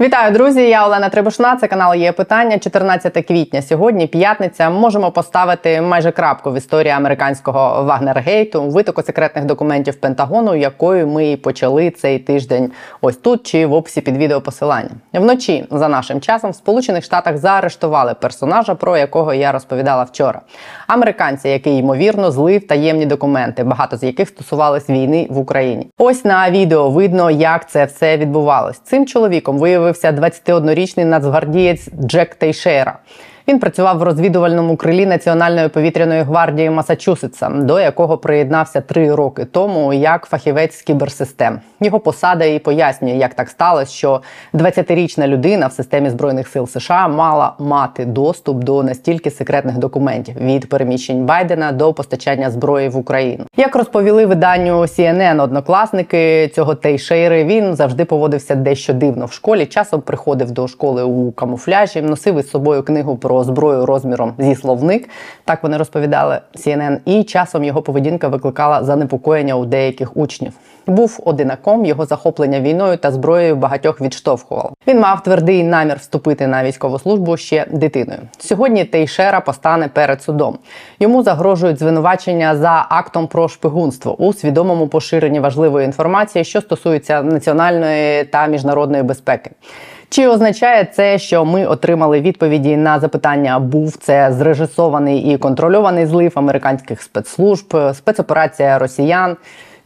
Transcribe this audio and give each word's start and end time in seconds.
Вітаю, 0.00 0.32
друзі! 0.32 0.68
Я 0.68 0.86
Олена 0.86 1.08
Трибушна. 1.08 1.56
Це 1.56 1.68
канал 1.68 1.94
є 1.94 2.12
питання. 2.12 2.58
14 2.58 3.26
квітня. 3.26 3.62
Сьогодні 3.62 4.06
п'ятниця. 4.06 4.70
Можемо 4.70 5.10
поставити 5.10 5.80
майже 5.80 6.10
крапку 6.10 6.50
в 6.50 6.56
історії 6.56 6.92
американського 6.92 7.84
Вагнергейту, 7.84 8.62
витоку 8.62 9.02
секретних 9.02 9.44
документів 9.44 10.00
Пентагону, 10.00 10.54
якою 10.54 11.06
ми 11.06 11.30
і 11.30 11.36
почали 11.36 11.90
цей 11.90 12.18
тиждень. 12.18 12.72
Ось 13.00 13.16
тут 13.16 13.46
чи 13.46 13.66
в 13.66 13.72
описі 13.72 14.00
під 14.00 14.16
відео 14.16 14.40
посилання. 14.40 14.90
Вночі 15.12 15.66
за 15.70 15.88
нашим 15.88 16.20
часом 16.20 16.50
в 16.50 16.54
Сполучених 16.54 17.04
Штатах 17.04 17.36
заарештували 17.36 18.14
персонажа, 18.14 18.74
про 18.74 18.96
якого 18.96 19.34
я 19.34 19.52
розповідала 19.52 20.02
вчора. 20.02 20.40
Американця, 20.86 21.48
який 21.48 21.76
ймовірно 21.76 22.30
злив 22.30 22.66
таємні 22.66 23.06
документи, 23.06 23.64
багато 23.64 23.96
з 23.96 24.02
яких 24.02 24.28
стосувались 24.28 24.90
війни 24.90 25.26
в 25.30 25.38
Україні. 25.38 25.90
Ось 25.98 26.24
на 26.24 26.50
відео 26.50 26.90
видно, 26.90 27.30
як 27.30 27.70
це 27.70 27.84
все 27.84 28.16
відбувалось. 28.16 28.78
Цим 28.78 29.06
чоловіком 29.06 29.58
виявив 29.58 29.83
виявився 29.84 30.12
21-річний 30.12 31.04
нацгвардієць 31.04 31.88
Джек 32.00 32.34
Тейшера. 32.34 32.98
Він 33.48 33.58
працював 33.58 33.98
в 33.98 34.02
розвідувальному 34.02 34.76
крилі 34.76 35.06
Національної 35.06 35.68
повітряної 35.68 36.22
гвардії 36.22 36.70
Масачусетса, 36.70 37.48
до 37.48 37.80
якого 37.80 38.18
приєднався 38.18 38.80
три 38.80 39.14
роки 39.14 39.44
тому 39.44 39.92
як 39.92 40.26
фахівець 40.26 40.78
з 40.78 40.82
кіберсистем. 40.82 41.60
Його 41.80 42.00
посада 42.00 42.44
і 42.44 42.58
пояснює, 42.58 43.12
як 43.12 43.34
так 43.34 43.48
сталося, 43.48 43.92
що 43.92 44.22
20-річна 44.54 45.26
людина 45.26 45.66
в 45.66 45.72
системі 45.72 46.10
збройних 46.10 46.48
сил 46.48 46.66
США 46.66 47.08
мала 47.08 47.52
мати 47.58 48.04
доступ 48.04 48.64
до 48.64 48.82
настільки 48.82 49.30
секретних 49.30 49.78
документів 49.78 50.36
від 50.40 50.68
переміщень 50.68 51.24
Байдена 51.24 51.72
до 51.72 51.92
постачання 51.92 52.50
зброї 52.50 52.88
в 52.88 52.96
Україну. 52.96 53.44
Як 53.56 53.76
розповіли 53.76 54.26
виданню 54.26 54.80
CNN 54.80 55.42
однокласники 55.42 56.48
цього 56.54 56.74
Тейшейри, 56.74 57.44
він 57.44 57.74
завжди 57.74 58.04
поводився 58.04 58.54
дещо 58.54 58.92
дивно 58.92 59.26
в 59.26 59.32
школі. 59.32 59.66
Часом 59.66 60.00
приходив 60.00 60.50
до 60.50 60.68
школи 60.68 61.02
у 61.02 61.32
камуфляжі, 61.32 62.02
носив 62.02 62.38
із 62.38 62.50
собою 62.50 62.82
книгу 62.82 63.16
про 63.16 63.33
про 63.34 63.44
зброю 63.44 63.86
розміром 63.86 64.32
зі 64.38 64.54
словник. 64.54 65.08
Так 65.44 65.62
вони 65.62 65.76
розповідали 65.76 66.38
CNN, 66.54 66.98
і 67.04 67.24
часом 67.24 67.64
його 67.64 67.82
поведінка 67.82 68.28
викликала 68.28 68.84
занепокоєння 68.84 69.54
у 69.54 69.64
деяких 69.64 70.16
учнів. 70.16 70.52
Був 70.86 71.20
одинаком, 71.24 71.84
його 71.84 72.06
захоплення 72.06 72.60
війною 72.60 72.96
та 72.96 73.10
зброєю 73.10 73.56
багатьох 73.56 74.00
відштовхувало. 74.00 74.72
Він 74.86 75.00
мав 75.00 75.22
твердий 75.22 75.64
намір 75.64 75.96
вступити 75.96 76.46
на 76.46 76.64
військову 76.64 76.98
службу 76.98 77.36
ще 77.36 77.66
дитиною. 77.70 78.18
Сьогодні 78.38 78.84
Тейшера 78.84 79.40
постане 79.40 79.88
перед 79.88 80.22
судом. 80.22 80.58
Йому 81.00 81.22
загрожують 81.22 81.78
звинувачення 81.78 82.56
за 82.56 82.86
актом 82.88 83.26
про 83.26 83.48
шпигунство 83.48 84.16
у 84.16 84.32
свідомому 84.32 84.88
поширенні 84.88 85.40
важливої 85.40 85.86
інформації, 85.86 86.44
що 86.44 86.60
стосується 86.60 87.22
національної 87.22 88.24
та 88.24 88.46
міжнародної 88.46 89.02
безпеки. 89.02 89.50
Чи 90.08 90.28
означає 90.28 90.84
це, 90.84 91.18
що 91.18 91.44
ми 91.44 91.66
отримали 91.66 92.20
відповіді 92.20 92.76
на 92.76 93.00
запитання, 93.00 93.58
був 93.58 93.96
це 93.96 94.32
зрежисований 94.32 95.18
і 95.18 95.38
контрольований 95.38 96.06
злив 96.06 96.32
американських 96.34 97.02
спецслужб, 97.02 97.94
спецоперація 97.94 98.78
росіян? 98.78 99.36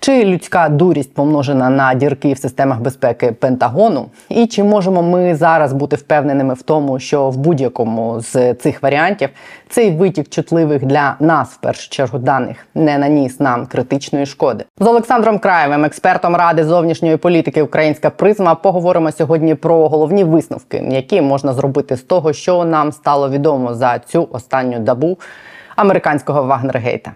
Чи 0.00 0.24
людська 0.24 0.68
дурість 0.68 1.14
помножена 1.14 1.70
на 1.70 1.94
дірки 1.94 2.32
в 2.32 2.38
системах 2.38 2.80
безпеки 2.80 3.32
Пентагону? 3.32 4.06
І 4.28 4.46
чи 4.46 4.64
можемо 4.64 5.02
ми 5.02 5.34
зараз 5.34 5.72
бути 5.72 5.96
впевненими 5.96 6.54
в 6.54 6.62
тому, 6.62 6.98
що 6.98 7.30
в 7.30 7.36
будь-якому 7.36 8.20
з 8.20 8.54
цих 8.54 8.82
варіантів 8.82 9.28
цей 9.68 9.90
витік 9.90 10.28
чутливих 10.28 10.84
для 10.84 11.16
нас 11.20 11.48
в 11.48 11.56
першу 11.56 11.90
чергу 11.90 12.18
даних 12.18 12.66
не 12.74 12.98
наніс 12.98 13.40
нам 13.40 13.66
критичної 13.66 14.26
шкоди? 14.26 14.64
З 14.80 14.86
Олександром 14.86 15.38
Краєвим, 15.38 15.84
експертом 15.84 16.36
ради 16.36 16.64
зовнішньої 16.64 17.16
політики 17.16 17.62
Українська 17.62 18.10
призма, 18.10 18.54
поговоримо 18.54 19.12
сьогодні 19.12 19.54
про 19.54 19.88
головні 19.88 20.24
висновки, 20.24 20.84
які 20.90 21.20
можна 21.20 21.52
зробити 21.52 21.96
з 21.96 22.02
того, 22.02 22.32
що 22.32 22.64
нам 22.64 22.92
стало 22.92 23.30
відомо 23.30 23.74
за 23.74 23.98
цю 23.98 24.28
останню 24.32 24.78
добу 24.78 25.18
американського 25.76 26.42
Вагнергейта. 26.42 27.12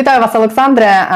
Вітаю 0.00 0.20
вас, 0.20 0.34
Олександре. 0.34 0.86
Е, 0.86 1.06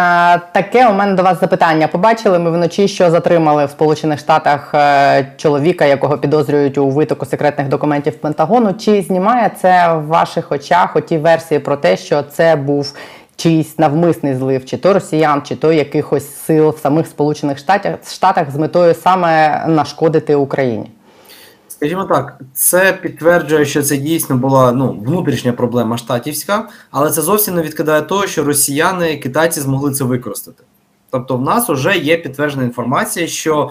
таке 0.52 0.88
у 0.88 0.92
мене 0.92 1.14
до 1.14 1.22
вас 1.22 1.40
запитання. 1.40 1.88
Побачили 1.88 2.38
ми 2.38 2.50
вночі, 2.50 2.88
що 2.88 3.10
затримали 3.10 3.64
в 3.64 3.70
Сполучених 3.70 4.18
Штатах 4.18 4.74
е, 4.74 5.32
чоловіка, 5.36 5.84
якого 5.84 6.18
підозрюють 6.18 6.78
у 6.78 6.88
витоку 6.88 7.26
секретних 7.26 7.68
документів 7.68 8.16
Пентагону. 8.16 8.72
Чи 8.72 9.02
знімає 9.02 9.50
це 9.60 9.94
в 9.94 10.06
ваших 10.06 10.52
очах 10.52 10.96
оті 10.96 11.18
версії 11.18 11.60
про 11.60 11.76
те, 11.76 11.96
що 11.96 12.22
це 12.22 12.56
був 12.56 12.94
чийсь 13.36 13.78
навмисний 13.78 14.34
злив, 14.34 14.64
чи 14.64 14.76
то 14.76 14.92
росіян, 14.92 15.42
чи 15.44 15.56
то 15.56 15.72
якихось 15.72 16.36
сил 16.36 16.68
в 16.68 16.78
самих 16.78 17.06
Сполучених 17.06 17.58
Штатах, 17.58 17.94
Штатах 18.12 18.50
з 18.50 18.56
метою 18.56 18.94
саме 18.94 19.64
нашкодити 19.66 20.34
Україні? 20.34 20.90
Скажімо 21.84 22.04
так, 22.04 22.40
це 22.52 22.98
підтверджує, 23.02 23.64
що 23.64 23.82
це 23.82 23.96
дійсно 23.96 24.36
була 24.36 24.72
ну, 24.72 25.02
внутрішня 25.06 25.52
проблема 25.52 25.98
штатівська, 25.98 26.68
але 26.90 27.10
це 27.10 27.22
зовсім 27.22 27.54
не 27.54 27.62
відкидає 27.62 28.02
того, 28.02 28.26
що 28.26 28.44
росіяни, 28.44 29.16
китайці 29.16 29.60
змогли 29.60 29.92
це 29.92 30.04
використати. 30.04 30.62
Тобто, 31.10 31.36
в 31.36 31.40
нас 31.40 31.68
вже 31.68 31.98
є 31.98 32.16
підтверджена 32.16 32.64
інформація, 32.64 33.26
що 33.26 33.70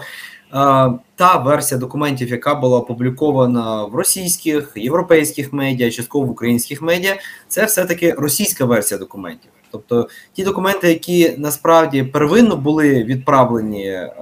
та 1.16 1.36
версія 1.44 1.80
документів, 1.80 2.28
яка 2.28 2.54
була 2.54 2.78
опублікована 2.78 3.84
в 3.84 3.94
російських, 3.94 4.72
європейських 4.76 5.52
медіа, 5.52 5.90
частково 5.90 6.26
в 6.26 6.30
українських 6.30 6.82
медіа, 6.82 7.16
це 7.48 7.64
все-таки 7.64 8.12
російська 8.12 8.64
версія 8.64 8.98
документів. 8.98 9.50
Тобто 9.74 10.08
ті 10.32 10.44
документи, 10.44 10.88
які 10.88 11.34
насправді 11.38 12.02
первинно 12.02 12.56
були 12.56 13.04
відправлені 13.04 13.86
е, 13.86 14.12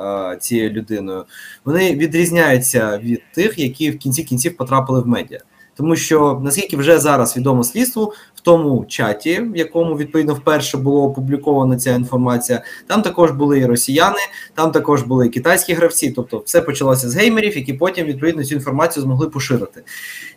цією 0.41 0.71
людиною, 0.71 1.25
вони 1.65 1.95
відрізняються 1.95 2.99
від 2.99 3.23
тих, 3.35 3.59
які 3.59 3.91
в 3.91 3.99
кінці 3.99 4.25
кінців 4.25 4.57
потрапили 4.57 5.01
в 5.01 5.07
медіа. 5.07 5.41
Тому 5.75 5.97
що 5.97 6.41
наскільки 6.45 6.77
вже 6.77 6.99
зараз 6.99 7.37
відомо 7.37 7.65
слідству, 7.65 8.13
в 8.35 8.41
тому 8.41 8.85
чаті, 8.89 9.41
в 9.41 9.57
якому 9.57 9.97
відповідно 9.97 10.35
вперше 10.35 10.79
було 10.79 11.03
опублікована 11.03 11.77
ця 11.77 11.95
інформація, 11.95 12.63
там 12.87 13.03
також 13.03 13.31
були 13.31 13.59
і 13.59 13.67
росіяни, 13.67 14.19
там 14.55 14.73
також 14.73 15.03
були 15.03 15.27
і 15.27 15.31
китайські 15.31 15.75
гравці. 15.75 16.11
Тобто, 16.11 16.43
все 16.47 16.61
почалося 16.61 17.11
з 17.11 17.17
геймерів, 17.17 17.57
які 17.57 17.73
потім 17.73 18.07
відповідно 18.07 18.45
цю 18.45 18.55
інформацію 18.55 19.03
змогли 19.03 19.29
поширити. 19.29 19.83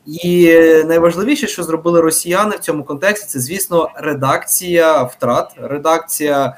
І 0.06 0.54
найважливіше, 0.86 1.48
що 1.48 1.64
зробили 1.64 2.02
росіяни 2.02 2.56
в 2.56 2.60
цьому 2.60 2.84
контексті, 2.84 3.28
це 3.28 3.40
звісно 3.40 3.90
редакція 3.96 5.04
втрат, 5.04 5.52
редакція. 5.62 6.58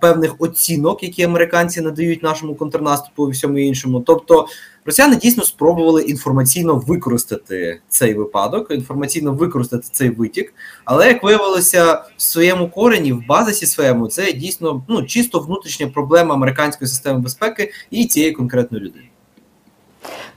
Певних 0.00 0.34
оцінок, 0.38 1.02
які 1.02 1.22
американці 1.22 1.80
надають 1.80 2.22
нашому 2.22 2.54
контрнаступу 2.54 3.28
і 3.28 3.32
всьому 3.32 3.58
іншому, 3.58 4.00
тобто 4.00 4.46
Росіяни 4.84 5.16
дійсно 5.16 5.44
спробували 5.44 6.02
інформаційно 6.02 6.76
використати 6.76 7.80
цей 7.88 8.14
випадок, 8.14 8.70
інформаційно 8.70 9.32
використати 9.32 9.88
цей 9.92 10.10
витік, 10.10 10.54
але 10.84 11.08
як 11.08 11.22
виявилося 11.22 12.04
в 12.16 12.22
своєму 12.22 12.70
корені, 12.70 13.12
в 13.12 13.26
базисі 13.26 13.66
своєму, 13.66 14.08
це 14.08 14.32
дійсно 14.32 14.84
ну 14.88 15.02
чисто 15.02 15.40
внутрішня 15.40 15.88
проблема 15.88 16.34
американської 16.34 16.88
системи 16.88 17.18
безпеки 17.18 17.72
і 17.90 18.06
цієї 18.06 18.32
конкретної 18.32 18.84
людини. 18.84 19.11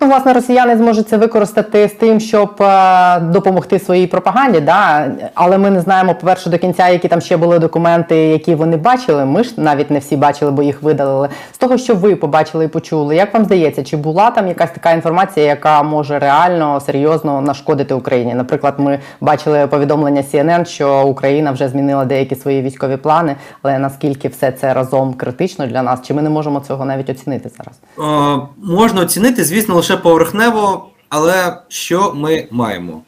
Ну, 0.02 0.08
власне, 0.08 0.34
росіяни 0.34 0.78
зможуть 0.78 1.10
це 1.10 1.18
використати 1.18 1.88
з 1.88 1.92
тим, 1.92 2.20
щоб 2.20 2.62
е, 2.62 3.20
допомогти 3.20 3.80
своїй 3.80 4.08
пропаганді. 4.08 4.60
Да? 4.60 5.12
Але 5.34 5.58
ми 5.58 5.70
не 5.70 5.82
знаємо, 5.82 6.16
по-перше, 6.16 6.50
до 6.50 6.58
кінця, 6.58 6.90
які 6.90 7.08
там 7.08 7.22
ще 7.22 7.38
були 7.38 7.60
документи, 7.60 8.16
які 8.16 8.56
вони 8.56 8.78
бачили. 8.78 9.26
Ми 9.26 9.44
ж 9.44 9.54
навіть 9.58 9.92
не 9.92 10.00
всі 10.00 10.18
бачили, 10.18 10.52
бо 10.52 10.64
їх 10.64 10.84
видалили. 10.84 11.30
З 11.52 11.58
того, 11.58 11.78
що 11.78 11.96
ви 11.96 12.16
побачили 12.16 12.66
і 12.66 12.68
почули, 12.68 13.16
як 13.16 13.34
вам 13.34 13.46
здається, 13.46 13.84
чи 13.84 13.98
була 13.98 14.32
там 14.32 14.48
якась 14.48 14.72
така 14.72 14.92
інформація, 14.92 15.46
яка 15.46 15.84
може 15.84 16.20
реально 16.20 16.80
серйозно 16.80 17.42
нашкодити 17.42 17.94
Україні? 17.94 18.34
Наприклад, 18.34 18.74
ми 18.78 19.00
бачили 19.22 19.68
повідомлення 19.68 20.24
CNN, 20.34 20.66
що 20.66 21.04
Україна 21.08 21.52
вже 21.52 21.70
змінила 21.70 22.06
деякі 22.06 22.36
свої 22.36 22.62
військові 22.62 22.98
плани, 22.98 23.36
але 23.62 23.80
наскільки 23.80 24.28
все 24.28 24.52
це 24.52 24.74
разом 24.74 25.14
критично 25.14 25.68
для 25.68 25.82
нас? 25.82 26.02
Чи 26.02 26.14
ми 26.14 26.22
не 26.22 26.30
можемо 26.30 26.60
цього 26.60 26.86
навіть 26.86 27.10
оцінити 27.10 27.50
зараз? 27.50 27.80
О, 27.98 28.48
можна 28.58 29.02
оцінити, 29.02 29.44
звісно, 29.44 29.76
лише 29.86 29.98
поверхнево, 29.98 30.90
але 31.10 31.58
що 31.68 32.14
ми 32.16 32.48
маємо? 32.52 33.04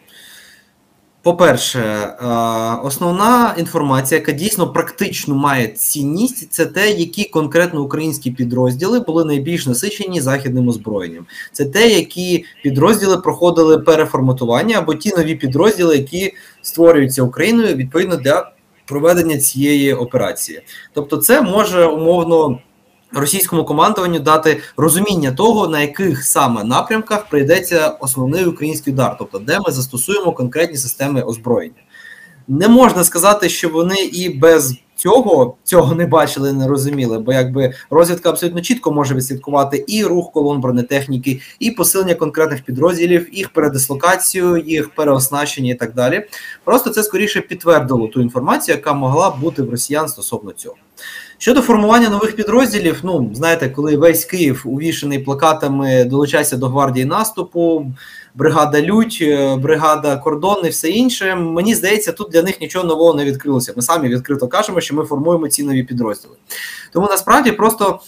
По-перше, 1.22 1.80
е, 1.80 2.26
основна 2.84 3.56
інформація, 3.58 4.20
яка 4.20 4.32
дійсно 4.32 4.74
практично 4.74 5.36
має 5.36 5.68
цінність, 5.68 6.54
це 6.54 6.66
те, 6.66 6.92
які 6.92 7.24
конкретно 7.24 7.82
українські 7.82 8.32
підрозділи 8.32 9.00
були 9.00 9.26
найбільш 9.26 9.66
насичені 9.66 10.22
західним 10.22 10.68
озброєнням. 10.68 11.26
Це 11.52 11.66
те, 11.66 11.90
які 11.90 12.46
підрозділи 12.64 13.18
проходили 13.18 13.80
переформатування 13.80 14.78
або 14.78 14.94
ті 14.96 15.10
нові 15.10 15.36
підрозділи, 15.36 15.98
які 15.98 16.34
створюються 16.62 17.24
Україною 17.24 17.76
відповідно 17.76 18.16
для 18.16 18.52
проведення 18.86 19.38
цієї 19.38 19.94
операції. 19.94 20.62
Тобто, 20.94 21.18
це 21.18 21.42
може 21.42 21.86
умовно 21.86 22.60
російському 23.13 23.65
командуванню 23.65 24.19
дати 24.19 24.62
розуміння 24.77 25.31
того, 25.31 25.68
на 25.68 25.81
яких 25.81 26.24
саме 26.24 26.63
напрямках 26.63 27.30
прийдеться 27.30 27.88
основний 27.88 28.45
український 28.45 28.94
удар, 28.94 29.15
тобто 29.19 29.39
де 29.39 29.59
ми 29.59 29.71
застосуємо 29.71 30.31
конкретні 30.31 30.77
системи 30.77 31.21
озброєння. 31.21 31.81
Не 32.48 32.68
можна 32.68 33.04
сказати, 33.04 33.50
що 33.50 33.69
вони 33.69 33.95
і 33.95 34.30
без 34.30 34.75
цього 34.95 35.56
цього 35.63 35.95
не 35.95 36.06
бачили, 36.06 36.54
не 36.54 36.68
розуміли, 36.68 37.19
бо 37.19 37.33
якби 37.33 37.74
розвідка 37.89 38.30
абсолютно 38.30 38.62
чітко 38.62 38.92
може 38.92 39.15
відслідкувати 39.15 39.86
і 39.88 40.04
рух 40.04 40.31
колон 40.31 40.62
бронетехніки, 40.62 41.42
і 41.59 41.71
посилення 41.71 42.15
конкретних 42.15 42.63
підрозділів, 42.63 43.30
їх 43.31 43.50
передислокацію, 43.50 44.57
їх 44.57 44.89
переоснащення 44.89 45.71
і 45.71 45.75
так 45.75 45.94
далі. 45.94 46.25
Просто 46.63 46.89
це 46.89 47.04
скоріше 47.04 47.42
підтвердило 47.42 48.07
ту 48.07 48.21
інформацію, 48.21 48.75
яка 48.75 48.94
могла 48.94 49.30
бути 49.30 49.62
в 49.62 49.69
росіян 49.69 50.07
стосовно 50.07 50.51
цього. 50.51 50.75
Щодо 51.39 51.62
формування 51.62 52.10
нових 52.10 52.36
підрозділів, 52.36 53.00
ну 53.04 53.31
знаєте, 53.34 53.69
коли 53.69 53.98
весь 53.98 54.25
Київ 54.25 54.63
увішаний 54.66 55.19
плакатами 55.19 56.04
долучайся 56.06 56.57
до 56.57 56.68
гвардії 56.68 57.06
наступу, 57.06 57.92
бригада 58.36 58.81
Лють, 58.81 59.19
е, 59.22 59.56
бригада 59.56 60.18
кордон 60.18 60.66
і 60.66 60.69
все 60.69 60.89
інше. 60.89 61.36
Мені 61.36 61.75
здається, 61.75 62.12
тут 62.12 62.31
для 62.31 62.42
них 62.42 62.62
нічого 62.62 62.86
нового 62.86 63.13
не 63.13 63.25
відкрилося. 63.25 63.74
Ми 63.75 63.81
самі 63.81 64.10
відкрито 64.10 64.48
кажемо, 64.48 64.81
що 64.81 64.95
ми 64.95 65.06
формуємо 65.06 65.48
ці 65.48 65.63
нові 65.63 65.84
підрозділи. 65.84 66.36
Тому 66.94 67.07
насправді 67.07 67.51
просто 67.51 68.00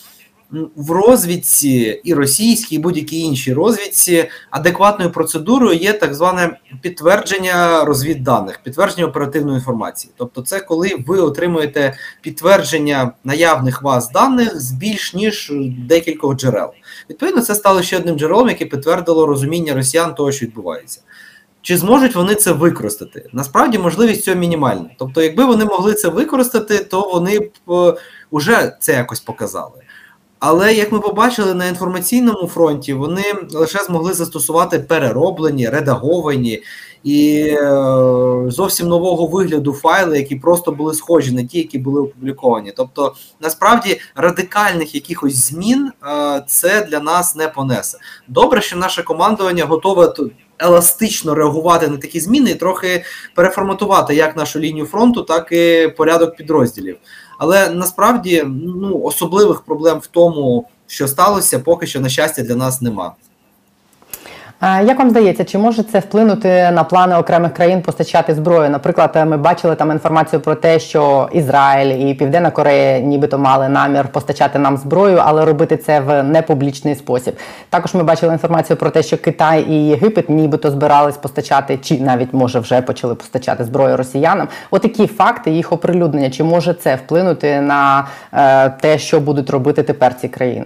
в 0.75 0.91
розвідці 0.91 2.01
і 2.03 2.13
російській, 2.13 2.75
і 2.75 2.79
будь-якій 2.79 3.19
іншій 3.19 3.53
розвідці 3.53 4.29
адекватною 4.49 5.11
процедурою 5.11 5.77
є 5.79 5.93
так 5.93 6.13
зване 6.13 6.59
підтвердження 6.81 7.85
розвідданих, 7.85 8.59
підтвердження 8.63 9.07
оперативної 9.07 9.57
інформації. 9.57 10.13
Тобто, 10.17 10.41
це 10.41 10.59
коли 10.59 10.95
ви 11.07 11.19
отримуєте 11.19 11.93
підтвердження 12.21 13.11
наявних 13.23 13.81
вас 13.81 14.11
даних 14.11 14.61
з 14.61 14.71
більш 14.71 15.13
ніж 15.13 15.51
декількох 15.77 16.35
джерел. 16.35 16.71
Відповідно, 17.09 17.41
це 17.41 17.55
стало 17.55 17.81
ще 17.81 17.97
одним 17.97 18.19
джерелом, 18.19 18.49
яке 18.49 18.65
підтвердило 18.65 19.25
розуміння 19.25 19.73
росіян 19.73 20.15
того, 20.15 20.31
що 20.31 20.45
відбувається. 20.45 21.01
Чи 21.61 21.77
зможуть 21.77 22.15
вони 22.15 22.35
це 22.35 22.51
використати? 22.51 23.29
Насправді 23.33 23.77
можливість 23.77 24.23
цього 24.23 24.37
мінімальна. 24.37 24.89
Тобто, 24.97 25.21
якби 25.21 25.45
вони 25.45 25.65
могли 25.65 25.93
це 25.93 26.09
використати, 26.09 26.77
то 26.77 27.09
вони 27.13 27.39
б 27.39 27.71
е, 28.49 28.77
це 28.79 28.93
якось 28.93 29.19
показали. 29.19 29.81
Але 30.39 30.74
як 30.74 30.91
ми 30.91 31.00
побачили 31.00 31.53
на 31.53 31.65
інформаційному 31.65 32.47
фронті, 32.47 32.94
вони 32.94 33.24
лише 33.51 33.83
змогли 33.83 34.13
застосувати 34.13 34.80
перероблені, 34.80 35.69
редаговані 35.69 36.63
і 37.03 37.47
е, 37.50 37.65
зовсім 38.47 38.88
нового 38.88 39.27
вигляду 39.27 39.74
файли, 39.74 40.18
які 40.18 40.36
просто 40.36 40.71
були 40.71 40.94
схожі 40.94 41.31
на 41.31 41.44
ті, 41.44 41.57
які 41.57 41.80
були 41.80 42.01
опубліковані. 42.01 42.74
Тобто, 42.77 43.15
насправді 43.41 44.00
радикальних 44.15 44.95
якихось 44.95 45.36
змін 45.36 45.91
е, 46.07 46.44
це 46.47 46.85
для 46.85 47.00
нас 47.00 47.35
не 47.35 47.47
понесе. 47.47 47.97
Добре, 48.27 48.62
що 48.62 48.77
наше 48.77 49.03
командування 49.03 49.65
готове. 49.65 50.13
Еластично 50.59 51.35
реагувати 51.35 51.88
на 51.88 51.97
такі 51.97 52.19
зміни 52.19 52.51
і 52.51 52.56
трохи 52.56 53.03
переформатувати 53.35 54.15
як 54.15 54.38
нашу 54.38 54.59
лінію 54.59 54.85
фронту, 54.85 55.23
так 55.23 55.51
і 55.51 55.94
порядок 55.97 56.35
підрозділів. 56.35 56.97
Але 57.38 57.69
насправді 57.69 58.44
ну 58.47 59.01
особливих 59.01 59.61
проблем 59.61 59.97
в 60.00 60.07
тому, 60.07 60.67
що 60.88 61.07
сталося, 61.07 61.59
поки 61.59 61.88
що 61.88 62.00
на 62.00 62.09
щастя 62.09 62.41
для 62.41 62.56
нас 62.56 62.81
нема. 62.81 63.15
Як 64.61 65.00
вам 65.00 65.09
здається, 65.09 65.45
чи 65.45 65.57
може 65.57 65.83
це 65.83 66.00
вплинути 66.00 66.71
на 66.71 66.83
плани 66.83 67.15
окремих 67.15 67.53
країн 67.53 67.81
постачати 67.81 68.35
зброю? 68.35 68.69
Наприклад, 68.69 69.25
ми 69.27 69.38
бачили 69.38 69.75
там 69.75 69.91
інформацію 69.91 70.39
про 70.39 70.56
те, 70.56 70.79
що 70.79 71.29
Ізраїль 71.33 72.09
і 72.09 72.13
Південна 72.13 72.51
Корея, 72.51 73.00
нібито 73.00 73.38
мали 73.38 73.69
намір 73.69 74.07
постачати 74.07 74.59
нам 74.59 74.77
зброю, 74.77 75.21
але 75.25 75.45
робити 75.45 75.77
це 75.77 76.00
в 76.00 76.23
непублічний 76.23 76.95
спосіб. 76.95 77.35
Також 77.69 77.94
ми 77.94 78.03
бачили 78.03 78.33
інформацію 78.33 78.77
про 78.77 78.89
те, 78.89 79.03
що 79.03 79.17
Китай 79.17 79.65
і 79.69 79.88
Єгипет, 79.88 80.29
нібито 80.29 80.71
збирались 80.71 81.17
постачати, 81.17 81.77
чи 81.77 82.00
навіть 82.00 82.33
може 82.33 82.59
вже 82.59 82.81
почали 82.81 83.15
постачати 83.15 83.63
зброю 83.63 83.97
росіянам. 83.97 84.47
Отакі 84.71 85.07
факти 85.07 85.51
їх 85.51 85.71
оприлюднення. 85.71 86.29
Чи 86.29 86.44
може 86.44 86.73
це 86.73 86.95
вплинути 86.95 87.61
на 87.61 88.07
е, 88.33 88.69
те, 88.69 88.97
що 88.97 89.19
будуть 89.19 89.50
робити 89.50 89.83
тепер 89.83 90.15
ці 90.19 90.27
країни? 90.27 90.65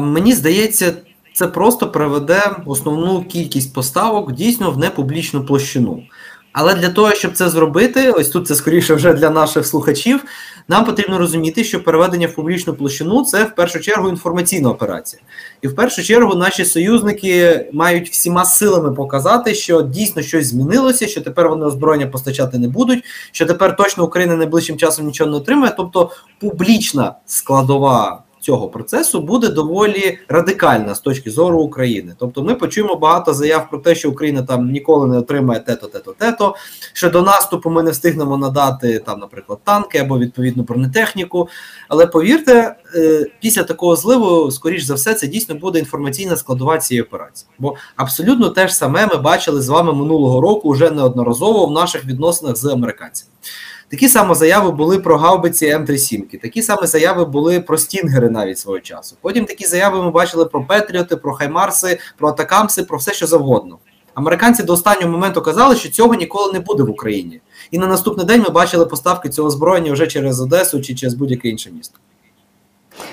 Мені 0.00 0.32
здається 0.32 0.92
це 1.32 1.46
просто 1.46 1.90
приведе 1.90 2.42
основну 2.66 3.24
кількість 3.24 3.74
поставок 3.74 4.32
дійсно 4.32 4.70
в 4.70 4.78
непублічну 4.78 5.44
площину. 5.44 6.02
Але 6.52 6.74
для 6.74 6.88
того, 6.88 7.14
щоб 7.14 7.32
це 7.32 7.48
зробити, 7.48 8.10
ось 8.10 8.28
тут 8.28 8.46
це 8.46 8.54
скоріше 8.54 8.94
вже 8.94 9.12
для 9.12 9.30
наших 9.30 9.66
слухачів, 9.66 10.24
нам 10.68 10.84
потрібно 10.84 11.18
розуміти, 11.18 11.64
що 11.64 11.84
переведення 11.84 12.26
в 12.26 12.34
публічну 12.34 12.74
площину 12.74 13.24
це 13.24 13.44
в 13.44 13.54
першу 13.54 13.80
чергу 13.80 14.08
інформаційна 14.08 14.70
операція. 14.70 15.22
І 15.62 15.68
в 15.68 15.74
першу 15.74 16.02
чергу 16.02 16.34
наші 16.34 16.64
союзники 16.64 17.66
мають 17.72 18.10
всіма 18.10 18.44
силами 18.44 18.92
показати, 18.92 19.54
що 19.54 19.82
дійсно 19.82 20.22
щось 20.22 20.46
змінилося, 20.46 21.06
що 21.06 21.20
тепер 21.20 21.48
вони 21.48 21.66
озброєння 21.66 22.06
постачати 22.06 22.58
не 22.58 22.68
будуть, 22.68 23.04
що 23.32 23.46
тепер 23.46 23.76
точно 23.76 24.04
Україна 24.04 24.36
найближчим 24.36 24.76
часом 24.76 25.06
нічого 25.06 25.30
не 25.30 25.36
отримає. 25.36 25.74
Тобто 25.76 26.10
публічна 26.40 27.14
складова 27.26 28.22
цього 28.42 28.68
процесу 28.68 29.20
буде 29.20 29.48
доволі 29.48 30.18
радикальна 30.28 30.94
з 30.94 31.00
точки 31.00 31.30
зору 31.30 31.60
України. 31.60 32.14
Тобто, 32.18 32.42
ми 32.42 32.54
почуємо 32.54 32.94
багато 32.94 33.34
заяв 33.34 33.70
про 33.70 33.78
те, 33.78 33.94
що 33.94 34.10
Україна 34.10 34.42
там 34.42 34.70
ніколи 34.70 35.06
не 35.06 35.18
отримає 35.18 35.60
тето, 35.60 35.86
тето, 35.86 36.14
тето. 36.18 36.54
Що 36.92 37.10
до 37.10 37.22
наступу 37.22 37.70
ми 37.70 37.82
не 37.82 37.90
встигнемо 37.90 38.36
надати 38.36 38.98
там, 38.98 39.20
наприклад, 39.20 39.58
танки 39.64 39.98
або 39.98 40.18
відповідну 40.18 40.62
бронетехніку. 40.62 41.48
Але 41.88 42.06
повірте, 42.06 42.76
е, 42.94 43.26
після 43.40 43.62
такого 43.62 43.96
зливу, 43.96 44.50
скоріш 44.50 44.82
за 44.82 44.94
все, 44.94 45.14
це 45.14 45.26
дійсно 45.26 45.54
буде 45.54 45.78
інформаційна 45.78 46.36
складова 46.36 46.78
цієї 46.78 47.02
операції. 47.02 47.48
Бо 47.58 47.76
абсолютно 47.96 48.48
те 48.48 48.68
ж 48.68 48.74
саме 48.74 49.06
ми 49.06 49.16
бачили 49.16 49.62
з 49.62 49.68
вами 49.68 49.92
минулого 49.92 50.40
року 50.40 50.70
вже 50.70 50.90
неодноразово 50.90 51.66
в 51.66 51.70
наших 51.70 52.04
відносинах 52.04 52.56
з 52.56 52.64
американцями. 52.64 53.30
Такі 53.92 54.08
саме 54.08 54.34
заяви 54.34 54.70
були 54.70 54.98
про 54.98 55.18
гаубиці 55.18 55.66
М37, 55.66 56.38
такі 56.38 56.62
саме 56.62 56.86
заяви 56.86 57.24
були 57.24 57.60
про 57.60 57.78
Стінгери 57.78 58.30
навіть 58.30 58.58
свого 58.58 58.80
часу. 58.80 59.16
Потім 59.20 59.44
такі 59.44 59.66
заяви 59.66 60.02
ми 60.02 60.10
бачили 60.10 60.44
про 60.44 60.64
Петріоти, 60.64 61.16
про 61.16 61.34
Хаймарси, 61.34 61.98
про 62.18 62.28
Атакамси, 62.28 62.82
про 62.82 62.98
все, 62.98 63.12
що 63.12 63.26
завгодно. 63.26 63.78
Американці 64.14 64.62
до 64.62 64.72
останнього 64.72 65.12
моменту 65.12 65.42
казали, 65.42 65.76
що 65.76 65.88
цього 65.88 66.14
ніколи 66.14 66.52
не 66.52 66.60
буде 66.60 66.82
в 66.82 66.90
Україні. 66.90 67.40
І 67.70 67.78
на 67.78 67.86
наступний 67.86 68.26
день 68.26 68.42
ми 68.42 68.48
бачили 68.48 68.86
поставки 68.86 69.28
цього 69.28 69.50
зброєння 69.50 69.92
вже 69.92 70.06
через 70.06 70.40
Одесу 70.40 70.80
чи 70.80 70.94
через 70.94 71.14
будь-яке 71.14 71.48
інше 71.48 71.70
місто. 71.70 71.98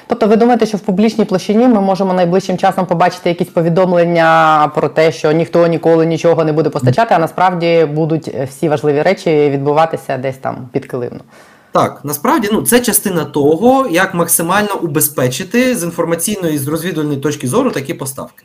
Тобто, 0.08 0.28
ви 0.28 0.36
думаєте, 0.36 0.66
що 0.66 0.78
в 0.78 0.80
публічній 0.80 1.26
площині 1.26 1.68
ми 1.68 1.82
можемо 1.82 2.14
найближчим 2.14 2.58
часом 2.58 2.86
побачити 2.86 3.30
якісь 3.30 3.48
повідомлення 3.48 4.72
про 4.76 4.90
те, 4.90 5.12
що 5.12 5.32
ніхто 5.32 5.68
ніколи 5.68 6.06
нічого 6.06 6.44
не 6.44 6.54
буде 6.54 6.70
постачати, 6.70 7.16
а 7.16 7.20
насправді 7.20 7.88
будуть 7.94 8.28
всі 8.28 8.70
важливі 8.70 9.02
речі 9.02 9.50
відбуватися 9.50 10.18
десь 10.18 10.38
там 10.38 10.70
під 10.72 10.86
килимно? 10.86 11.20
Так, 11.72 12.00
насправді 12.04 12.50
ну 12.52 12.62
це 12.62 12.80
частина 12.80 13.26
того, 13.26 13.88
як 13.92 14.14
максимально 14.14 14.76
убезпечити 14.82 15.76
з 15.76 15.84
інформаційної 15.84 16.58
з 16.58 16.68
розвідувальної 16.68 17.20
точки 17.20 17.48
зору 17.48 17.72
такі 17.72 17.94
поставки. 17.94 18.44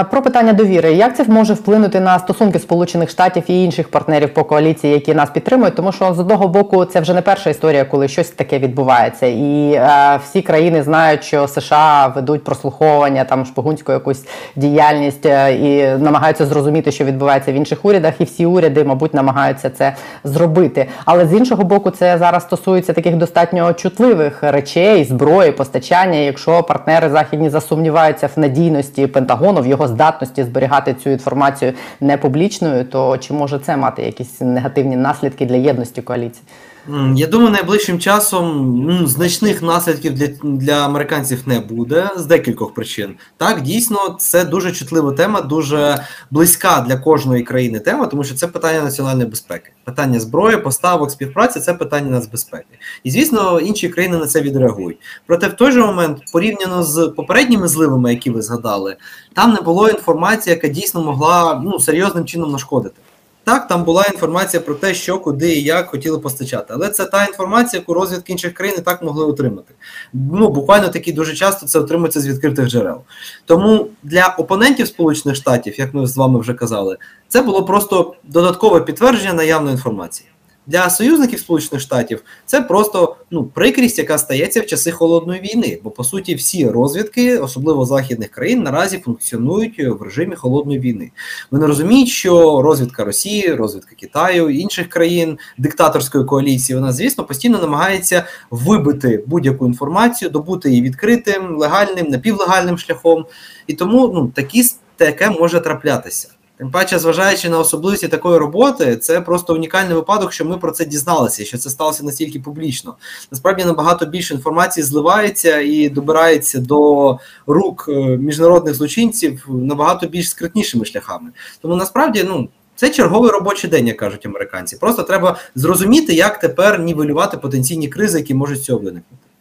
Е, 0.00 0.04
про 0.04 0.22
питання 0.22 0.52
довіри, 0.52 0.92
як 0.92 1.16
це 1.16 1.24
може 1.24 1.54
вплинути 1.54 2.00
на 2.00 2.18
стосунки 2.18 2.58
Сполучених 2.58 3.10
Штатів 3.10 3.42
і 3.46 3.64
інших 3.64 3.90
партнерів 3.90 4.34
по 4.34 4.44
коаліції, 4.44 4.92
які 4.92 5.14
нас 5.14 5.30
підтримують, 5.30 5.74
тому 5.74 5.92
що 5.92 6.14
з 6.14 6.18
одного 6.18 6.48
боку 6.48 6.84
це 6.84 7.00
вже 7.00 7.14
не 7.14 7.22
перша 7.22 7.50
історія, 7.50 7.84
коли 7.84 8.08
щось 8.08 8.30
таке 8.30 8.58
відбувається, 8.58 9.26
і 9.26 9.72
е, 9.72 10.20
всі 10.24 10.42
країни 10.42 10.82
знають, 10.82 11.24
що 11.24 11.48
США 11.48 12.12
ведуть 12.16 12.44
прослуховування 12.44 13.24
там 13.24 13.46
шпигунську 13.46 13.92
якусь 13.92 14.24
діяльність 14.56 15.26
е, 15.26 15.54
і 15.54 15.98
намагаються 16.02 16.46
зрозуміти, 16.46 16.92
що 16.92 17.04
відбувається 17.04 17.52
в 17.52 17.54
інших 17.54 17.84
урядах, 17.84 18.14
і 18.18 18.24
всі 18.24 18.46
уряди, 18.46 18.84
мабуть, 18.84 19.14
намагаються 19.14 19.70
це 19.70 19.94
зробити. 20.24 20.88
Але 21.04 21.26
з 21.26 21.32
іншого 21.32 21.64
боку, 21.64 21.90
це 21.90 22.18
зараз 22.18 22.42
стосується 22.42 22.92
таких 22.92 23.16
достатньо 23.16 23.72
чутливих 23.72 24.42
речей, 24.42 25.04
зброї, 25.04 25.52
постачання. 25.52 26.18
Якщо 26.18 26.62
партнери 26.62 27.10
західні 27.10 27.50
засумніваються 27.50 28.28
в 28.36 28.38
надійності 28.38 29.06
Пентагону 29.06 29.60
в 29.60 29.66
його 29.66 29.81
здатності 29.88 30.44
зберігати 30.44 30.94
цю 30.94 31.10
інформацію 31.10 31.72
не 32.00 32.16
публічною, 32.16 32.84
то 32.84 33.18
чи 33.18 33.34
може 33.34 33.58
це 33.58 33.76
мати 33.76 34.02
якісь 34.02 34.40
негативні 34.40 34.96
наслідки 34.96 35.46
для 35.46 35.56
єдності 35.56 36.02
коаліції? 36.02 36.44
Я 36.88 37.26
думаю, 37.26 37.50
найближчим 37.50 37.98
часом 37.98 39.06
значних 39.06 39.62
наслідків 39.62 40.14
для 40.14 40.26
для 40.42 40.84
американців 40.84 41.42
не 41.46 41.60
буде 41.60 42.10
з 42.16 42.26
декількох 42.26 42.74
причин. 42.74 43.14
Так, 43.36 43.62
дійсно, 43.62 44.16
це 44.18 44.44
дуже 44.44 44.72
чутлива 44.72 45.12
тема, 45.12 45.40
дуже 45.40 46.04
близька 46.30 46.84
для 46.88 46.96
кожної 46.96 47.42
країни 47.42 47.80
тема, 47.80 48.06
тому 48.06 48.24
що 48.24 48.34
це 48.34 48.46
питання 48.46 48.82
національної 48.82 49.28
безпеки, 49.28 49.70
питання 49.84 50.20
зброї, 50.20 50.56
поставок, 50.56 51.10
співпраці 51.10 51.60
це 51.60 51.74
питання 51.74 52.10
нацбезпеки. 52.10 52.78
І 53.04 53.10
звісно, 53.10 53.60
інші 53.60 53.88
країни 53.88 54.16
на 54.16 54.26
це 54.26 54.40
відреагують. 54.40 54.98
Проте 55.26 55.48
в 55.48 55.52
той 55.52 55.72
же 55.72 55.80
момент, 55.80 56.18
порівняно 56.32 56.82
з 56.82 57.12
попередніми 57.16 57.68
зливами, 57.68 58.10
які 58.10 58.30
ви 58.30 58.42
згадали, 58.42 58.96
там 59.34 59.52
не 59.52 59.60
було 59.60 59.88
інформації, 59.88 60.54
яка 60.54 60.68
дійсно 60.68 61.02
могла 61.02 61.62
ну 61.64 61.78
серйозним 61.78 62.24
чином 62.24 62.52
нашкодити. 62.52 62.96
Так, 63.44 63.68
там 63.68 63.84
була 63.84 64.04
інформація 64.12 64.60
про 64.60 64.74
те, 64.74 64.94
що 64.94 65.18
куди 65.18 65.52
і 65.52 65.62
як 65.62 65.86
хотіли 65.86 66.18
постачати. 66.18 66.66
Але 66.68 66.88
це 66.88 67.04
та 67.04 67.24
інформація, 67.26 67.80
яку 67.80 67.94
розвідки 67.94 68.32
інших 68.32 68.54
країн 68.54 68.76
і 68.78 68.80
так 68.80 69.02
могли 69.02 69.24
отримати. 69.24 69.74
Ну, 70.12 70.48
буквально 70.48 70.88
такі 70.88 71.12
дуже 71.12 71.34
часто 71.34 71.66
це 71.66 71.78
отримується 71.78 72.20
з 72.20 72.28
відкритих 72.28 72.68
джерел. 72.68 73.00
Тому 73.44 73.88
для 74.02 74.34
опонентів 74.38 74.86
Сполучених 74.86 75.36
Штатів, 75.36 75.80
як 75.80 75.94
ми 75.94 76.06
з 76.06 76.16
вами 76.16 76.40
вже 76.40 76.54
казали, 76.54 76.96
це 77.28 77.42
було 77.42 77.64
просто 77.64 78.14
додаткове 78.24 78.80
підтвердження 78.80 79.32
наявної 79.32 79.72
інформації. 79.72 80.28
Для 80.66 80.90
союзників 80.90 81.38
Сполучених 81.38 81.80
Штатів 81.82 82.24
це 82.46 82.60
просто 82.60 83.16
ну 83.30 83.44
прикрість, 83.44 83.98
яка 83.98 84.18
стається 84.18 84.60
в 84.60 84.66
часи 84.66 84.90
холодної 84.90 85.40
війни. 85.40 85.80
Бо 85.84 85.90
по 85.90 86.04
суті 86.04 86.34
всі 86.34 86.68
розвідки, 86.68 87.38
особливо 87.38 87.84
західних 87.84 88.28
країн, 88.28 88.62
наразі 88.62 88.98
функціонують 88.98 89.78
в 89.78 90.02
режимі 90.02 90.36
холодної 90.36 90.78
війни. 90.78 91.10
Вони 91.50 91.66
розуміють, 91.66 92.08
що 92.08 92.62
розвідка 92.62 93.04
Росії, 93.04 93.54
розвідка 93.54 93.94
Китаю 93.94 94.50
інших 94.50 94.88
країн 94.88 95.38
диктаторської 95.58 96.24
коаліції, 96.24 96.78
вона 96.78 96.92
звісно 96.92 97.24
постійно 97.24 97.58
намагається 97.58 98.24
вибити 98.50 99.24
будь-яку 99.26 99.66
інформацію, 99.66 100.30
добути 100.30 100.70
її 100.70 100.82
відкритим, 100.82 101.56
легальним, 101.56 102.06
напівлегальним 102.08 102.78
шляхом, 102.78 103.26
і 103.66 103.74
тому 103.74 104.08
ну 104.14 104.28
такі 104.34 104.64
таке 104.96 105.30
може 105.30 105.60
траплятися. 105.60 106.28
Тим 106.62 106.70
паче, 106.70 106.98
зважаючи 106.98 107.48
на 107.48 107.58
особливості 107.58 108.08
такої 108.08 108.38
роботи, 108.38 108.96
це 108.96 109.20
просто 109.20 109.54
унікальний 109.54 109.94
випадок, 109.94 110.32
що 110.32 110.44
ми 110.44 110.58
про 110.58 110.70
це 110.70 110.84
дізналися, 110.84 111.44
що 111.44 111.58
це 111.58 111.70
сталося 111.70 112.04
настільки 112.04 112.40
публічно. 112.40 112.94
Насправді 113.30 113.64
набагато 113.64 114.06
більше 114.06 114.34
інформації 114.34 114.84
зливається 114.84 115.60
і 115.60 115.88
добирається 115.88 116.60
до 116.60 117.18
рук 117.46 117.86
е, 117.88 117.92
міжнародних 118.16 118.74
злочинців 118.74 119.46
набагато 119.48 120.06
більш 120.06 120.30
скритнішими 120.30 120.84
шляхами. 120.84 121.30
Тому 121.62 121.76
насправді, 121.76 122.24
ну. 122.28 122.48
Це 122.76 122.90
черговий 122.90 123.30
робочий 123.30 123.70
день, 123.70 123.86
як 123.86 123.96
кажуть 123.96 124.26
американці. 124.26 124.76
Просто 124.76 125.02
треба 125.02 125.36
зрозуміти, 125.54 126.14
як 126.14 126.40
тепер 126.40 126.80
нівелювати 126.80 127.36
потенційні 127.36 127.88
кризи, 127.88 128.18
які 128.18 128.34
можуть 128.34 128.64
цього 128.64 128.78
виникнути. 128.78 129.31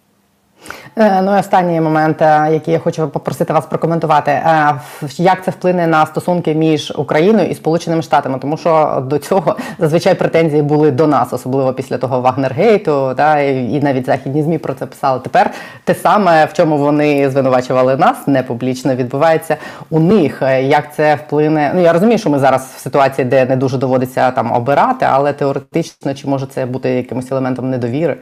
Е, 0.97 1.21
ну 1.21 1.35
і 1.35 1.39
останній 1.39 1.81
момент, 1.81 2.21
е, 2.21 2.49
який 2.51 2.73
я 2.73 2.79
хочу 2.79 3.07
попросити 3.07 3.53
вас 3.53 3.65
прокоментувати, 3.65 4.31
е, 4.31 4.79
як 5.17 5.43
це 5.43 5.51
вплине 5.51 5.87
на 5.87 6.05
стосунки 6.05 6.53
між 6.53 6.93
Україною 6.95 7.49
і 7.49 7.55
Сполученими 7.55 8.01
Штатами, 8.01 8.39
тому 8.39 8.57
що 8.57 9.03
до 9.07 9.17
цього 9.17 9.55
зазвичай 9.79 10.15
претензії 10.15 10.61
були 10.61 10.91
до 10.91 11.07
нас, 11.07 11.33
особливо 11.33 11.73
після 11.73 11.97
того 11.97 12.21
Вагнергейту, 12.21 13.13
да, 13.17 13.39
і 13.39 13.79
навіть 13.83 14.05
західні 14.05 14.43
змі 14.43 14.57
про 14.57 14.73
це 14.73 14.85
писали. 14.85 15.19
Тепер 15.19 15.51
те 15.83 15.95
саме, 15.95 16.45
в 16.45 16.53
чому 16.53 16.77
вони 16.77 17.29
звинувачували 17.29 17.97
нас, 17.97 18.27
не 18.27 18.43
публічно 18.43 18.95
відбувається 18.95 19.57
у 19.89 19.99
них. 19.99 20.41
Як 20.61 20.95
це 20.95 21.15
вплине? 21.15 21.71
Ну 21.75 21.81
я 21.81 21.93
розумію, 21.93 22.17
що 22.17 22.29
ми 22.29 22.39
зараз 22.39 22.61
в 22.75 22.79
ситуації, 22.79 23.25
де 23.25 23.45
не 23.45 23.55
дуже 23.55 23.77
доводиться 23.77 24.31
там 24.31 24.51
обирати, 24.51 25.07
але 25.09 25.33
теоретично 25.33 26.13
чи 26.13 26.27
може 26.27 26.45
це 26.45 26.65
бути 26.65 26.89
якимось 26.89 27.31
елементом 27.31 27.69
недовіри? 27.69 28.17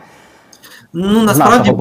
Ну 0.94 1.24
насправді 1.24 1.74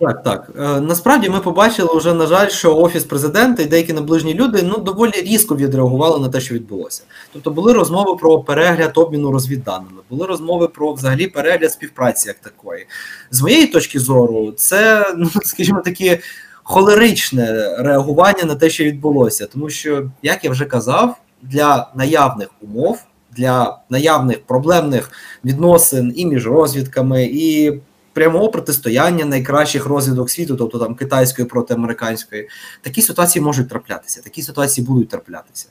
так, 0.00 0.22
так. 0.22 0.50
Е, 0.58 0.80
насправді 0.80 1.28
ми 1.28 1.40
побачили 1.40 1.98
вже, 1.98 2.14
на 2.14 2.26
жаль, 2.26 2.48
що 2.48 2.76
офіс 2.76 3.04
президента 3.04 3.62
і 3.62 3.66
деякі 3.66 3.92
наближні 3.92 4.34
люди 4.34 4.62
ну 4.62 4.78
доволі 4.78 5.12
різко 5.12 5.56
відреагували 5.56 6.18
на 6.18 6.28
те, 6.28 6.40
що 6.40 6.54
відбулося. 6.54 7.02
Тобто 7.32 7.50
були 7.50 7.72
розмови 7.72 8.16
про 8.16 8.40
перегляд 8.40 8.92
обміну 8.94 9.30
розвідданими, 9.32 10.00
були 10.10 10.26
розмови 10.26 10.68
про 10.68 10.92
взагалі 10.92 11.26
перегляд 11.26 11.72
співпраці 11.72 12.28
як 12.28 12.38
такої. 12.38 12.86
З 13.30 13.42
моєї 13.42 13.66
точки 13.66 13.98
зору, 14.00 14.52
це, 14.56 15.06
ну 15.16 15.30
скажімо 15.42 15.80
таке, 15.80 16.18
холеричне 16.62 17.76
реагування 17.78 18.44
на 18.44 18.54
те, 18.54 18.70
що 18.70 18.84
відбулося, 18.84 19.46
тому 19.46 19.70
що, 19.70 20.10
як 20.22 20.44
я 20.44 20.50
вже 20.50 20.64
казав, 20.64 21.16
для 21.42 21.90
наявних 21.94 22.48
умов. 22.60 23.04
Для 23.36 23.78
наявних 23.90 24.46
проблемних 24.46 25.10
відносин 25.44 26.12
і 26.16 26.26
між 26.26 26.46
розвідками, 26.46 27.24
і 27.24 27.80
прямого 28.18 28.48
протистояння 28.48 29.24
найкращих 29.24 29.86
розвідок 29.86 30.30
світу, 30.30 30.56
тобто 30.56 30.78
там 30.78 30.94
китайської 30.94 31.48
проти 31.48 31.74
американської, 31.74 32.48
такі 32.82 33.02
ситуації 33.02 33.44
можуть 33.44 33.68
траплятися, 33.68 34.22
такі 34.22 34.42
ситуації 34.42 34.86
будуть 34.86 35.08
траплятися. 35.08 35.66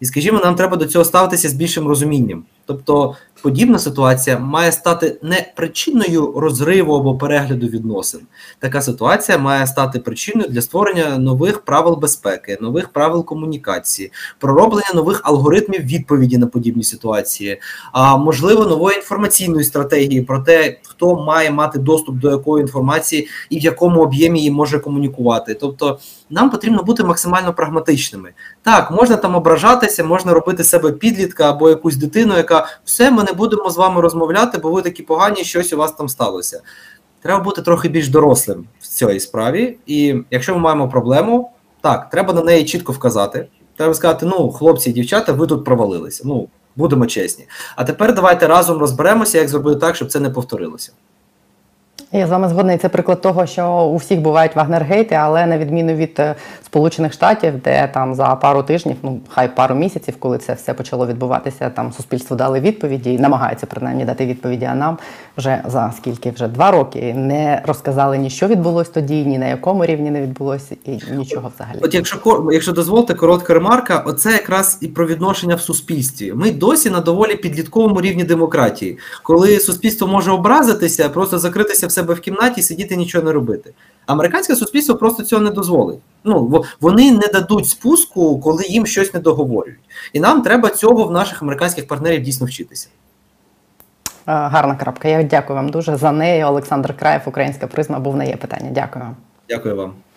І 0.00 0.06
скажімо, 0.06 0.40
нам 0.44 0.54
треба 0.54 0.76
до 0.76 0.86
цього 0.86 1.04
ставитися 1.04 1.48
з 1.48 1.52
більшим 1.52 1.88
розумінням. 1.88 2.44
Тобто 2.66 3.14
подібна 3.42 3.78
ситуація 3.78 4.38
має 4.38 4.72
стати 4.72 5.18
не 5.22 5.52
причиною 5.56 6.32
розриву 6.36 6.94
або 6.94 7.14
перегляду 7.14 7.66
відносин. 7.66 8.20
Така 8.58 8.82
ситуація 8.82 9.38
має 9.38 9.66
стати 9.66 9.98
причиною 9.98 10.48
для 10.50 10.62
створення 10.62 11.18
нових 11.18 11.60
правил 11.60 11.96
безпеки, 11.96 12.58
нових 12.60 12.88
правил 12.88 13.24
комунікації, 13.24 14.12
пророблення 14.38 14.90
нових 14.94 15.20
алгоритмів 15.24 15.82
відповіді 15.82 16.38
на 16.38 16.46
подібні 16.46 16.84
ситуації, 16.84 17.60
а 17.92 18.16
можливо, 18.16 18.64
нової 18.64 18.96
інформаційної 18.96 19.64
стратегії 19.64 20.22
про 20.22 20.38
те, 20.38 20.78
хто 20.82 21.16
має 21.24 21.50
мати 21.50 21.78
доступ 21.78 22.16
до 22.16 22.30
якої 22.30 22.62
інформації 22.62 23.28
і 23.50 23.58
в 23.58 23.62
якому 23.62 24.00
об'ємі 24.00 24.38
її 24.38 24.50
може 24.50 24.78
комунікувати. 24.78 25.54
Тобто, 25.54 25.98
нам 26.30 26.50
потрібно 26.50 26.82
бути 26.82 27.04
максимально 27.04 27.54
прагматичними. 27.54 28.30
Так, 28.62 28.90
можна 28.90 29.16
там 29.16 29.34
ображатися, 29.34 30.04
можна 30.04 30.32
робити 30.32 30.64
себе 30.64 30.92
підлітка 30.92 31.50
або 31.50 31.68
якусь 31.68 31.96
дитину, 31.96 32.36
яка 32.36 32.55
все, 32.84 33.10
ми 33.10 33.24
не 33.24 33.32
будемо 33.32 33.70
з 33.70 33.76
вами 33.76 34.00
розмовляти, 34.00 34.58
бо 34.58 34.70
ви 34.70 34.82
такі 34.82 35.02
погані, 35.02 35.44
щось 35.44 35.72
у 35.72 35.76
вас 35.76 35.92
там 35.92 36.08
сталося. 36.08 36.62
Треба 37.22 37.44
бути 37.44 37.62
трохи 37.62 37.88
більш 37.88 38.08
дорослим 38.08 38.66
в 38.80 38.86
цій 38.86 39.20
справі. 39.20 39.78
І 39.86 40.14
якщо 40.30 40.54
ми 40.54 40.60
маємо 40.60 40.88
проблему, 40.88 41.50
так, 41.80 42.10
треба 42.10 42.32
на 42.32 42.42
неї 42.42 42.64
чітко 42.64 42.92
вказати. 42.92 43.48
Треба 43.76 43.94
сказати: 43.94 44.26
ну, 44.26 44.50
хлопці 44.50 44.90
і 44.90 44.92
дівчата, 44.92 45.32
ви 45.32 45.46
тут 45.46 45.64
провалилися. 45.64 46.22
Ну, 46.26 46.48
будемо 46.76 47.06
чесні. 47.06 47.48
А 47.76 47.84
тепер 47.84 48.14
давайте 48.14 48.46
разом 48.46 48.78
розберемося, 48.78 49.38
як 49.38 49.48
зробити 49.48 49.80
так, 49.80 49.96
щоб 49.96 50.12
це 50.12 50.20
не 50.20 50.30
повторилося. 50.30 50.92
Я 52.16 52.26
з 52.26 52.30
вами 52.30 52.48
згодний. 52.48 52.78
Це 52.78 52.88
приклад 52.88 53.20
того, 53.20 53.46
що 53.46 53.68
у 53.70 53.96
всіх 53.96 54.20
бувають 54.20 54.56
вагнергейти, 54.56 55.14
але 55.14 55.46
на 55.46 55.58
відміну 55.58 55.94
від 55.94 56.16
е, 56.18 56.34
Сполучених 56.64 57.12
Штатів, 57.12 57.52
де 57.64 57.90
там 57.94 58.14
за 58.14 58.26
пару 58.26 58.62
тижнів, 58.62 58.96
ну 59.02 59.20
хай 59.28 59.56
пару 59.56 59.74
місяців, 59.74 60.14
коли 60.18 60.38
це 60.38 60.54
все 60.54 60.74
почало 60.74 61.06
відбуватися, 61.06 61.70
там 61.70 61.92
суспільство 61.92 62.36
дали 62.36 62.60
відповіді 62.60 63.12
і 63.14 63.18
намагаються 63.18 63.66
принаймні 63.66 64.04
дати 64.04 64.26
відповіді. 64.26 64.64
А 64.64 64.74
нам 64.74 64.98
вже 65.36 65.62
за 65.66 65.92
скільки 65.96 66.30
вже 66.30 66.48
два 66.48 66.70
роки 66.70 67.14
не 67.14 67.62
розказали 67.66 68.18
ні 68.18 68.30
що 68.30 68.46
відбулось 68.46 68.88
тоді, 68.88 69.24
ні 69.24 69.38
на 69.38 69.46
якому 69.46 69.86
рівні 69.86 70.10
не 70.10 70.22
відбулося, 70.22 70.76
і 70.84 70.90
нічого 70.90 71.52
взагалі. 71.54 71.78
От 71.82 71.94
якщо 71.94 72.48
якщо 72.52 72.72
дозволите 72.72 73.14
коротка 73.14 73.54
ремарка, 73.54 74.02
оце 74.06 74.32
якраз 74.32 74.78
і 74.80 74.88
про 74.88 75.06
відношення 75.06 75.54
в 75.54 75.60
суспільстві. 75.60 76.32
Ми 76.32 76.50
досі 76.50 76.90
на 76.90 77.00
доволі 77.00 77.36
підлітковому 77.36 78.00
рівні 78.00 78.24
демократії, 78.24 78.98
коли 79.22 79.60
суспільство 79.60 80.08
може 80.08 80.30
образитися, 80.30 81.08
просто 81.08 81.38
закритися 81.38 81.86
в 81.86 81.92
себе 81.92 82.05
в 82.14 82.20
кімнаті 82.20 82.60
і 82.60 82.62
сидіти 82.62 82.96
нічого 82.96 83.24
не 83.24 83.32
робити. 83.32 83.74
Американське 84.06 84.56
суспільство 84.56 84.94
просто 84.94 85.22
цього 85.22 85.42
не 85.42 85.50
дозволить. 85.50 85.98
Ну 86.24 86.64
вони 86.80 87.12
не 87.12 87.26
дадуть 87.32 87.68
спуску, 87.68 88.40
коли 88.40 88.64
їм 88.64 88.86
щось 88.86 89.14
не 89.14 89.20
договорюють. 89.20 89.80
І 90.12 90.20
нам 90.20 90.42
треба 90.42 90.70
цього 90.70 91.04
в 91.04 91.10
наших 91.10 91.42
американських 91.42 91.86
партнерів 91.86 92.22
дійсно 92.22 92.46
вчитися. 92.46 92.88
Гарна 94.26 94.76
крапка. 94.76 95.08
Я 95.08 95.22
дякую 95.22 95.56
вам 95.56 95.68
дуже 95.68 95.96
за 95.96 96.12
неї. 96.12 96.44
Олександр 96.44 96.96
Краєв, 96.96 97.22
Українська 97.26 97.66
призма, 97.66 97.98
був 97.98 98.16
на 98.16 98.24
є 98.24 98.36
питання. 98.36 98.70
Дякую. 98.70 99.04
Дякую 99.48 99.76
вам. 99.76 99.94